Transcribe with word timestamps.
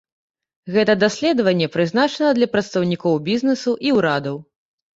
Гэта 0.75 0.95
даследаванне 1.03 1.67
прызначана 1.75 2.33
для 2.39 2.49
прадстаўнікоў 2.55 3.23
бізнесу 3.31 3.77
і 3.87 3.95
ўрадаў. 4.01 4.45